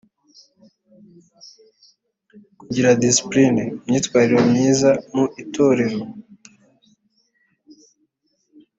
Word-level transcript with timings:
Kugira 2.59 2.97
discipline 3.03 3.61
(imyitwarire 3.85 4.39
myiza) 4.49 4.89
mu 5.13 5.25
Itorero 5.41 5.99